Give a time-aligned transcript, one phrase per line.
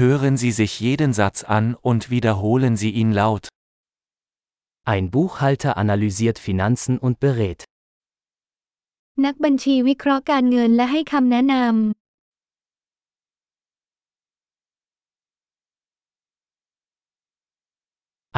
[0.00, 3.49] Hören Sie sich jeden Satz an und wiederholen Sie ihn laut.
[4.83, 7.65] Ein Buchhalter analysiert Finanzen und berät.
[9.25, 11.65] นักบัญชีวิเคราะห์การเงินและให้คำแนะนำ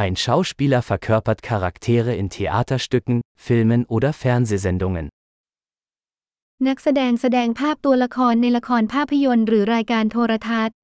[0.03, 5.05] Ein Schauspieler verkörpert Charaktere in Theaterstücken, Filmen oder Fernsehsendungen.
[6.67, 10.75] นักแสดงแสดงภาพตัวละครในละครภาพยนตร์หรือรายการโทรทัศน์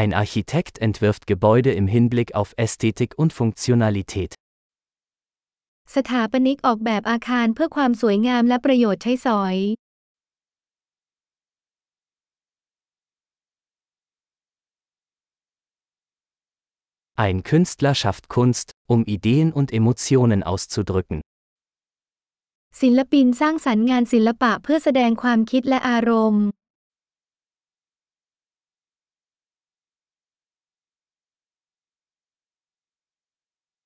[0.00, 4.30] Ein Architekt entwirft Gebäude im Hinblick auf Ästhetik und Funktionalität.
[5.94, 9.56] สถาปนิกออกแบบอาคารเพื่อความสวยงามและประโยชน์ใช้สอย
[17.26, 21.18] Ein Künstler schafft Kunst, um Ideen und Emotionen auszudrücken.
[22.80, 26.44] ศิลปินสร้างสรรค์งานศิลปะเพื่อแสดงความคิดและอารมณ์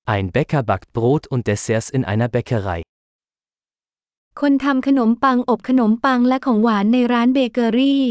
[0.07, 2.83] Ein Bäcker backt Brot und Desserts in einer Bäckerei.
[4.41, 8.05] คนทำขนมปังอบขนมปังและของหวานในร้านเบเกอรี่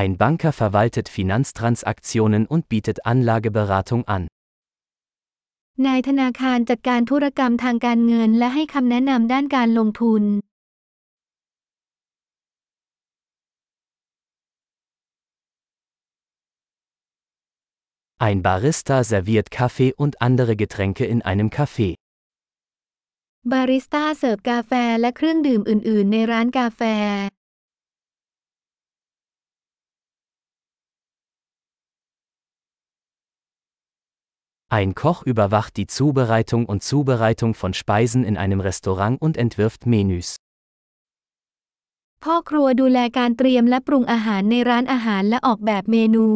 [0.00, 4.22] Ein Banker verwaltet Finanztransaktionen und bietet Anlageberatung an.
[5.86, 10.24] นายธนาคารจัดการธุรกรรมทางการเงินและให้คำแนะนำด้านการลงทุน
[18.22, 21.94] Ein Barista serviert Kaffee und andere Getränke in einem Café.
[23.52, 26.80] บาริสต้าเสิร์ฟกาแฟและเครื่องดื่มอื่น ๆ ในร้านกาแฟ
[34.78, 40.28] Ein Koch überwacht die Zubereitung und Zubereitung von Speisen in einem Restaurant und entwirft Menüs.
[42.24, 46.26] พ่อครัวดูแลการเตรียมและปรุงอาหารในร้านอาหารและออกแบบเมนู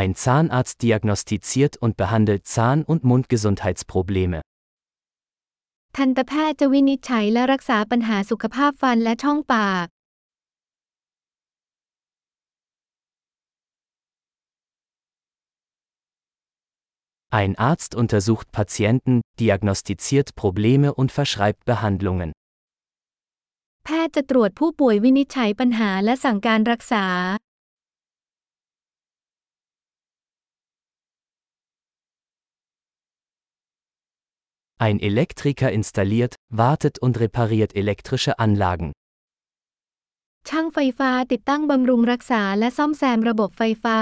[0.00, 4.40] Ein Zahnarzt diagnostiziert und behandelt Zahn- und Mundgesundheitsprobleme.
[5.96, 9.86] ทันตแพทย์จะวินิจฉัยและรักษาปัญหาสุขภาพฟันและช่องปาก
[17.40, 22.30] Ein Arzt untersucht Patienten, diagnostiziert Probleme und verschreibt Behandlungen.
[23.84, 27.06] แพทย์จะตรวจผู้ป่วยวินิจฉัยปัญหาและสั่งการรักษา
[34.82, 38.92] Ein Elektriker installiert, wartet und repariert elektrische Anlagen.
[40.48, 43.98] ช่างไฟฟ้าติดตั้งบำรุงรักษาและซ่อมแซมระบบไฟฟ้า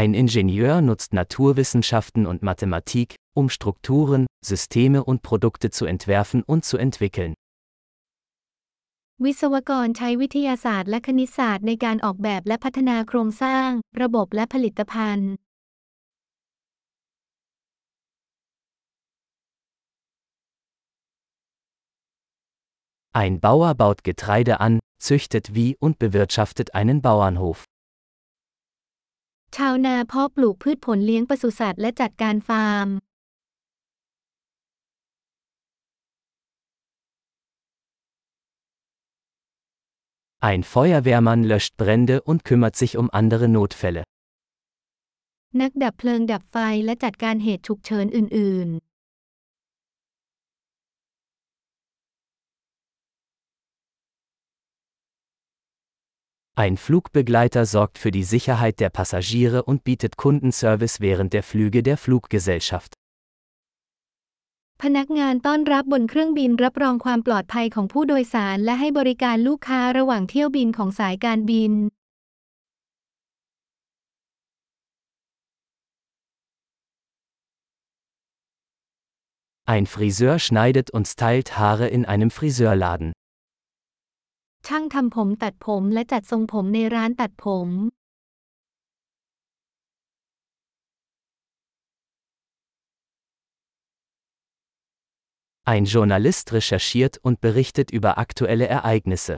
[0.00, 4.22] Ein Ingenieur nutzt Naturwissenschaften und Mathematik, um Strukturen,
[4.52, 7.34] Systeme und Produkte zu entwerfen und zu entwickeln.
[9.23, 13.69] วิศวกรใช้วิทยาศาสตร์และคณิตศาสตร์ในการออกแบบและพัฒนาโครงสร้าง
[14.01, 15.31] ระบบและผลิตภัณฑ์
[23.21, 24.73] Ein Bauer baut Getreide an,
[25.07, 27.59] züchtet Vieh und bewirtschaftet einen Bauernhof.
[29.55, 32.87] ชาวนาเพาะปลูกพืชผลเลี้ยงปศุสัตว์และจัดการฟาร์ม
[40.44, 44.04] Ein Feuerwehrmann löscht Brände und kümmert sich um andere Notfälle.
[45.60, 48.70] นักดับเพลิงดับไฟและจัดการเหตุฉุกเฉินอื่น
[56.64, 61.96] Ein Flugbegleiter sorgt für die Sicherheit der Passagiere und bietet Kundenservice während der Flüge der
[61.96, 62.93] Fluggesellschaft.
[64.85, 71.73] ๆพนักงานต้อนรับบนเครื่องบินรับรองความปลอดภัยของผู้โดยสารและให้บริการลูกค้าระหว่างเที่ยวบินของสายการบิน
[79.73, 83.07] Ein Friseur schneidet und stylt Haare in einem Friseurladen.
[84.67, 87.69] ช่างทำผมตัดผมและจัดทรงผมในร้านตัดผม
[95.67, 99.37] Ein Journalist recherchiert und berichtet über aktuelle Ereignisse.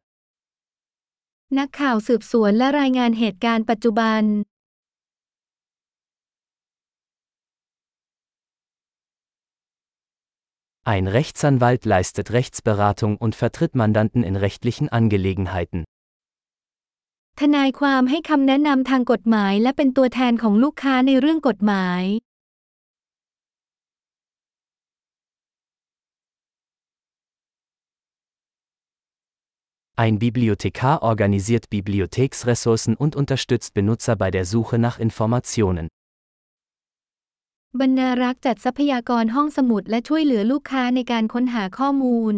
[10.83, 15.85] Ein Rechtsanwalt leistet Rechtsberatung und vertritt Mandanten in rechtlichen Angelegenheiten.
[17.41, 22.03] ทนายความให้คำแนะนำทางกฎหมายและเป็นตัวแทนของลูกค้าในเรื่องกฎหมาย
[30.04, 35.88] Ein Bibliothekar organisiert Bibliotheksressourcen und unterstützt Benutzer bei der Suche nach Informationen.
[37.80, 42.36] บรรณารักษ์จัดทรัพยากรห้องสมุดและช่วยเหลือลูกค้าในการค้นหาข้อมูล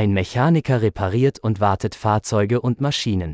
[0.00, 3.30] Ein Mechaniker repariert und wartet Fahrzeuge und Maschinen.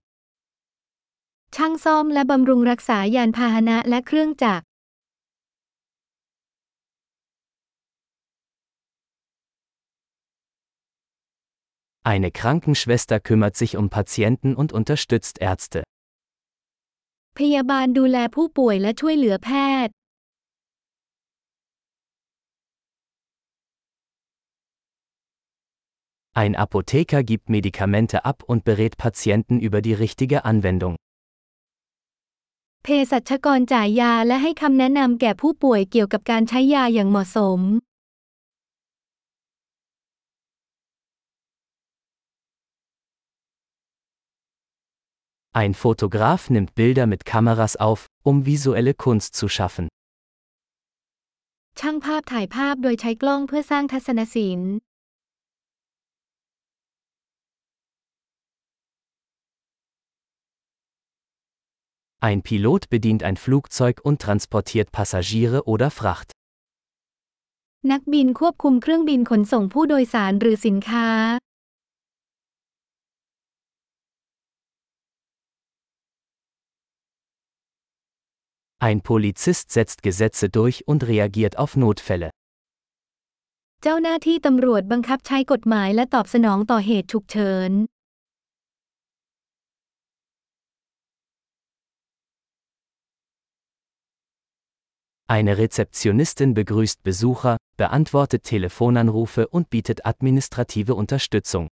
[1.56, 4.64] ช่างซ่อมและบำรุงรักษายานพาหนะและเครื่องจักร
[12.12, 15.82] Eine Krankenschwester kümmert sich um Patienten und unterstützt Ärzte.
[17.38, 19.50] พยาบาลดูแลผู้ป่วยและช่วยเหลือแพ
[19.86, 19.94] ทย์
[26.42, 30.94] Ein Apotheker gibt Medikamente ab und berät Patienten über die richtige Anwendung.
[32.84, 37.60] เภสัชกรจ่ายยาและให้คำแนะนำแก่ผู้ป่วยเกี่ยวกับการใช้ยาอย่างเหมาะสม
[45.62, 49.86] Ein Fotograf nimmt Bilder mit Kameras auf, um visuelle Kunst zu schaffen.
[51.80, 54.72] ช่างภาพถ่ายภาพโดยใช้กล้องเพื่อสร้างทัศนศิลป์
[62.28, 66.28] Ein Pilot bedient ein Flugzeug und transportiert Passagiere oder Fracht.
[67.92, 71.08] นักบินควบคุมเครื่องบินขนส่งผู้โดยสารหรือสินค้า
[78.80, 82.30] Ein Polizist setzt Gesetze durch und reagiert auf Notfälle.
[83.82, 87.72] เจ้าหน้าที่ตำรวจบังคับใช้กฎหมายและตอบสนองต่อเหตุฉุกเฉิน
[95.36, 101.64] Eine Rezeptionistin begrüßt Besucher, beantwortet Telefonanrufe und bietet administrative Unterstützung.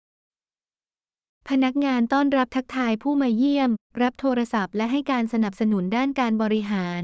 [1.47, 3.71] พนักงานต้อนรับทักทายผู้มาเยี่ยม
[4.01, 7.03] รับโทรศัพท์และให้การสนับสนุนด้านการบริหาร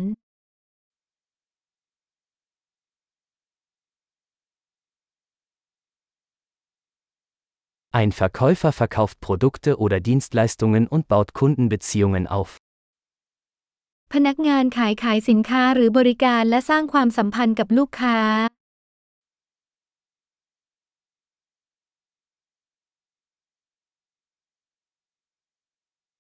[8.01, 12.49] Ein Verkäufer verkauft Produkte oder Dienstleistungen und baut Kundenbeziehungen auf.
[14.13, 18.17] พนักงานขายขายสินค้าหรือบริการและสร้างความสัมพันธ์กับลูกค้า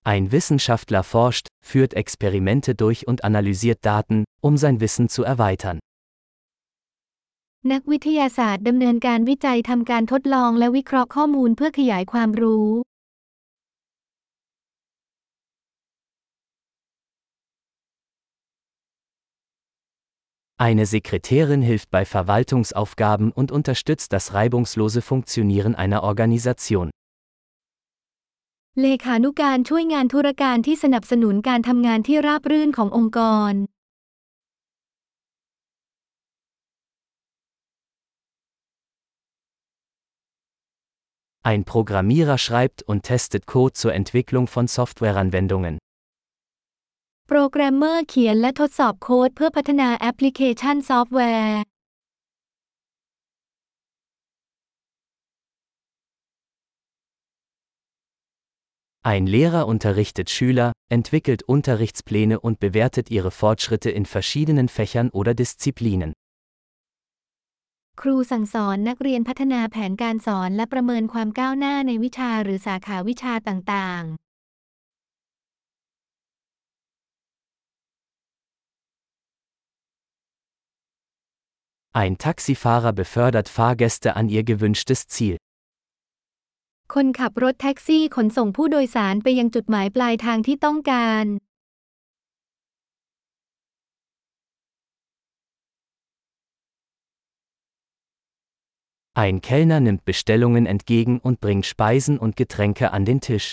[0.04, 5.78] Ein Wissenschaftler forscht, führt Experimente durch und analysiert Daten, um sein Wissen zu erweitern.
[7.72, 12.68] นักวิทยาศาสตร์ดำเนินการวิจัยทำการทดลองและวิเคราะห์ข้อมูลเพื่อขยายความรู้
[20.68, 26.90] Eine Sekretärin hilft bei Verwaltungsaufgaben und unterstützt das reibungslose Funktionieren einer Organisation.
[28.81, 33.19] เลขานุการช่วยงานธุรการที่สนับสนุนการทำงานที่ราบรื่นขององค์ก
[33.51, 33.53] ร
[41.51, 45.73] Ein Programmierer schreibt und testet Code zur Entwicklung von Softwareanwendungen.
[47.27, 51.61] โปรแกรมเมอร์เขียนและทดสอบโค้ดเพื่อพัฒนาแอปพลิเคชันซอฟต์แวร์
[59.04, 66.12] Ein Lehrer unterrichtet Schüler, entwickelt Unterrichtspläne und bewertet ihre Fortschritte in verschiedenen Fächern oder Disziplinen.
[68.00, 74.30] ครูสั่งสอนนักเรียนพัฒนาแผนการสอนและประเมินความก้าวหน้าในวิชาหรือสาขาวิชาต่างๆ
[82.02, 85.36] Ein Taxifahrer befördert Fahrgäste an ihr gewünschtes Ziel.
[86.93, 91.25] คนขับรถแท็กซี่ขนส่งผู้โดยสารไปยังจุดหมายปลายทางที่ต้องการ
[99.23, 103.47] Ein Kellner nimmt Bestellungen entgegen und bringt Speisen und Getränke an den Tisch.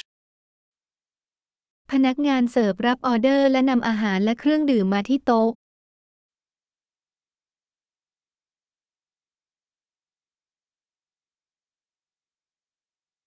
[1.92, 5.50] พนักงานเสิร์ฟรับออเดอร์และนำอาหารและเครื่องดื่มมาที่โต๊ะ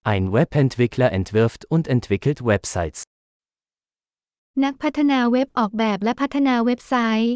[0.04, 3.00] Ein Webentwickler entwirft und entwickelt Websites.
[4.64, 6.94] นักพัฒนาเว็บออกแบบและพัฒนาเว็บไซ
[7.24, 7.34] ต์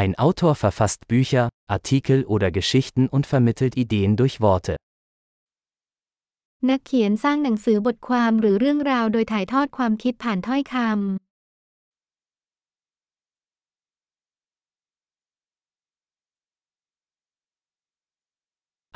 [0.00, 1.44] Ein Autor verfasst Bücher,
[1.76, 4.74] Artikel oder Geschichten und vermittelt Ideen durch Worte.
[6.70, 11.27] นักเขียนสร้างหนังสือบทความหรือเรื่องราวโดยถ่ายทอดความคิดผ่านถ้อยคำ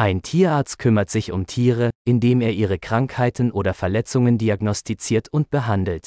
[0.03, 6.07] Ein Tierarzt kümmert sich um Tiere, indem er ihre Krankheiten oder Verletzungen diagnostiziert und behandelt.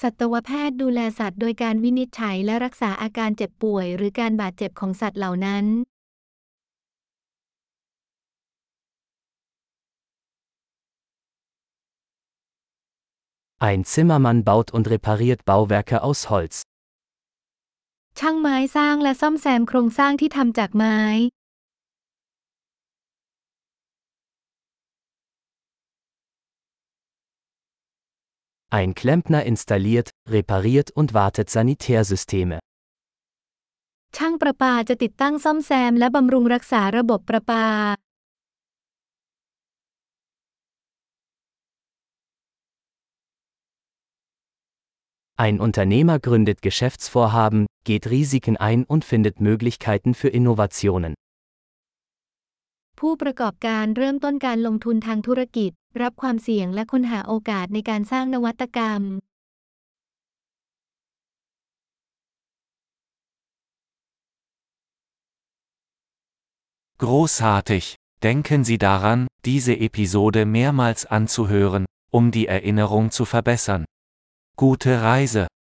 [0.00, 5.64] สัตวแพทย์ดูแลสัตว์โดยการวินิจฉัยและรักษาอาการเจ็บป่วยหรือการบาดเจ็บของสัตว์เหล่านั้น
[13.68, 16.54] Ein Zimmermann baut und repariert Bauwerke aus Holz.
[18.18, 20.98] ช่างไม้สร้างและซ่อมแซมโครงสร้างที่ทำจากไม้
[28.78, 32.58] Ein Klempner installiert, repariert und wartet Sanitärsysteme.
[34.16, 37.66] ช่างประปาจะติดตั้งซ่อมแซมและบำรุงรักษาระบบประปา
[45.44, 51.12] Ein Unternehmer gründet Geschäftsvorhaben, geht Risiken ein und findet Möglichkeiten für Innovationen.
[52.98, 55.70] ผู้ประกอบการเริ่มต้นการลงทุนทางธุรกิจ
[56.02, 59.02] รับความเสี่ยงและค้นหาโอกาสในการสร้างนวัตกรรม
[67.04, 67.84] Großartig!
[68.22, 73.84] Denken Sie daran, diese Episode mehrmals anzuhören, um die Erinnerung zu verbessern.
[74.56, 75.48] Gute Reise!